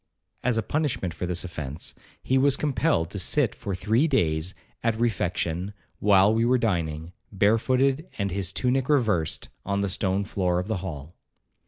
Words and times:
As 0.41 0.57
a 0.57 0.63
punishment 0.63 1.13
for 1.13 1.27
this 1.27 1.43
offence, 1.43 1.93
he 2.23 2.35
was 2.35 2.57
compelled 2.57 3.11
to 3.11 3.19
sit 3.19 3.53
for 3.53 3.75
three 3.75 4.07
days 4.07 4.55
at 4.81 4.99
refection, 4.99 5.75
while 5.99 6.33
we 6.33 6.43
were 6.43 6.57
dining, 6.57 7.13
barefooted 7.31 8.09
and 8.17 8.31
his 8.31 8.51
tunic 8.51 8.89
reversed, 8.89 9.49
on 9.63 9.81
the 9.81 9.89
stone 9.89 10.23
floor 10.23 10.57
of 10.57 10.67
the 10.67 10.77
hall. 10.77 11.13